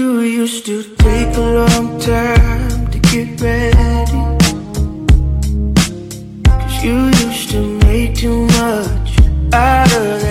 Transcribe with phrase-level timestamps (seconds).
[0.00, 4.22] Do you still take a long time to get ready?
[6.46, 9.10] Cause you used to make too much
[9.52, 10.29] out of that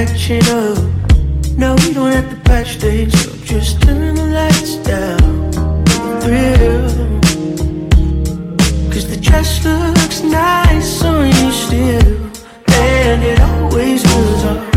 [0.00, 0.78] be catching up.
[1.56, 3.34] No, we don't have to patch things up.
[3.44, 5.52] Just turn the lights down.
[6.20, 6.88] Thrill.
[8.90, 12.30] Cause the dress looks nice on you still.
[12.68, 14.69] And it always was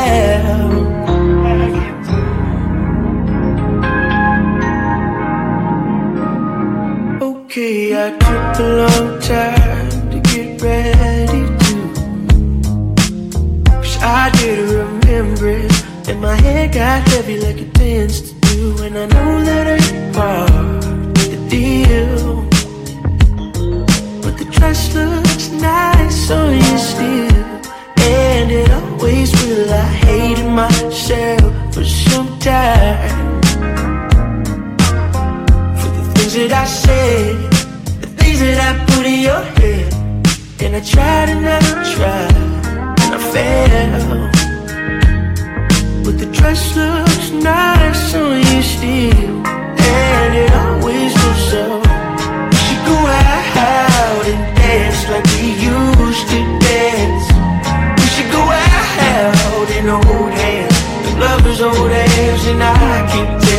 [0.00, 0.40] I.
[7.52, 11.74] Okay, I took a long time to get ready to.
[13.78, 15.72] Wish I did remember it.
[16.08, 18.84] And my head got heavy like it tends to.
[18.84, 22.44] And I know that ain't part the deal.
[24.22, 27.60] But the dress looks nice on you still.
[27.98, 29.39] And it always
[29.72, 33.40] I hated myself for some time.
[35.78, 37.36] For the things that I said,
[38.00, 39.94] the things that I put in your head.
[40.62, 41.58] And I tried and I
[41.94, 42.34] tried,
[43.02, 44.30] and I failed.
[46.04, 51.64] But the dress looks nice on you still, and it always will so.
[52.50, 57.29] We should go out and dance like we used to dance.
[59.80, 63.49] In old hands, lovers old hands, and I can't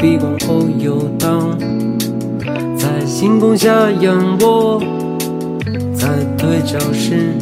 [0.00, 1.58] 在闭关后游荡，
[2.74, 4.80] 在星空下仰卧，
[5.92, 7.34] 在对照时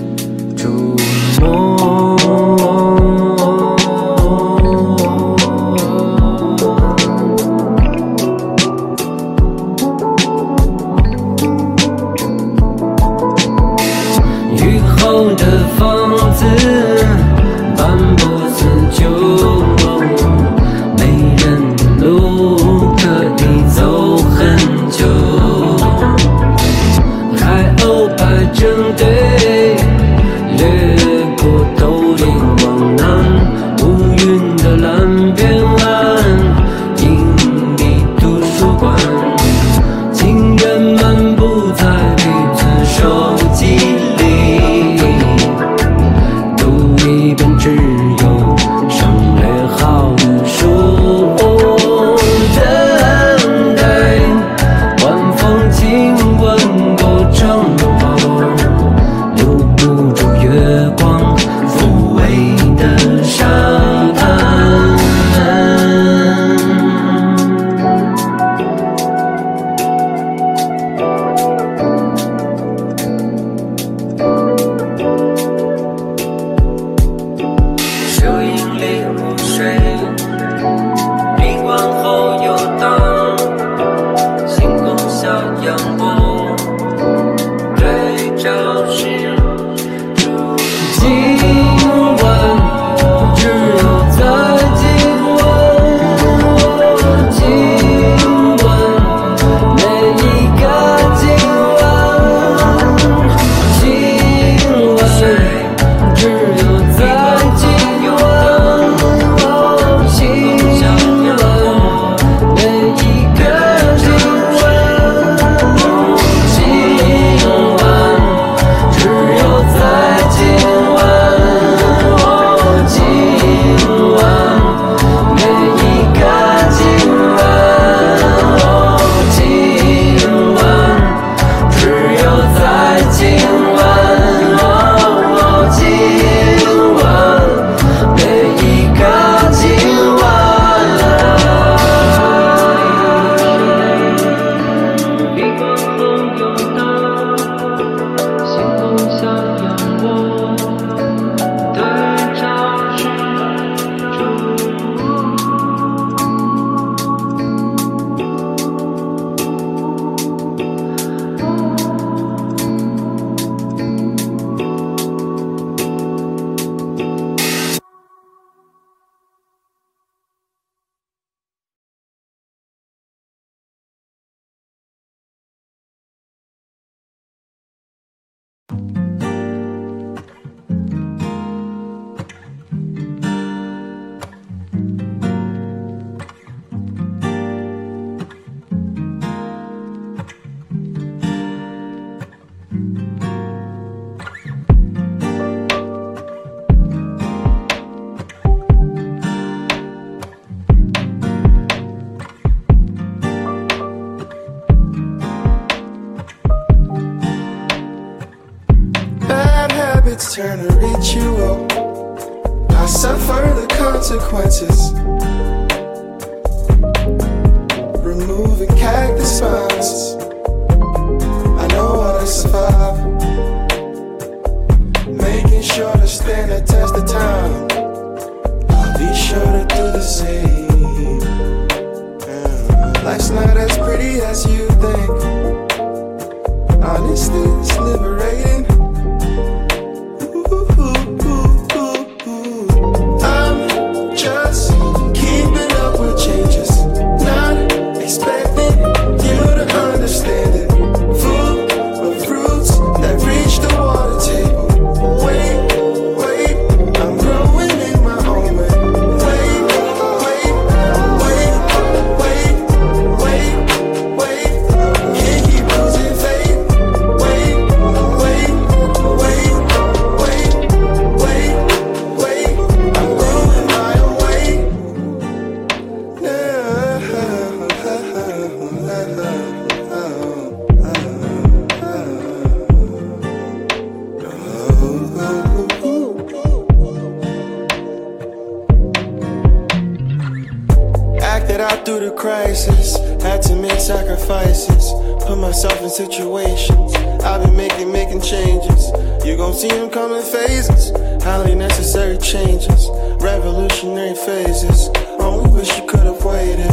[291.89, 294.93] through the crisis, had to make sacrifices,
[295.25, 296.95] put myself in situations.
[297.25, 298.93] I've been making, making changes.
[299.25, 300.91] You gon' see them come in phases,
[301.25, 302.91] highly necessary changes,
[303.21, 304.91] revolutionary phases.
[305.19, 306.71] Only wish you could've waited,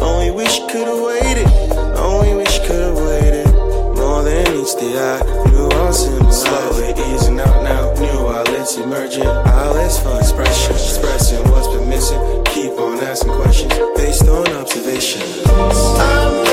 [0.00, 1.48] only wish you could've waited,
[1.98, 3.23] only wish you could've waited.
[4.24, 9.26] More than meets the eye, nuance in my Slowly easing out now, new outlets emerging,
[9.26, 12.18] outlets for expression, expressing what's been missing.
[12.44, 15.20] Keep on asking questions based on observation.
[15.46, 16.43] I'm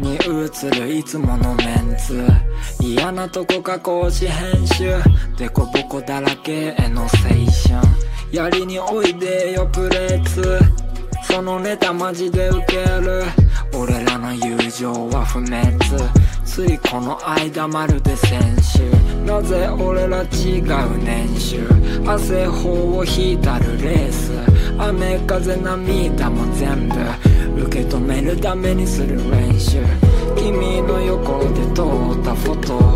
[0.00, 2.24] に映るいつものメンツ。
[2.80, 4.94] 嫌なとこ加工し編集。
[5.36, 7.18] デコボコだらけへの青春
[8.30, 10.58] やりにおいでよプレーツ。
[11.24, 13.24] そのネタマジでウケる。
[13.74, 15.76] 俺らの友情は不滅。
[16.44, 18.90] ついこの間まるで先週。
[19.24, 21.68] なぜ俺ら違う年収。
[22.06, 24.32] 汗法を引いたるレース。
[24.78, 26.94] 雨風涙も全部。
[27.62, 29.78] 受け止めるためにする練習。
[30.36, 32.87] 君の横で撮ったフォト。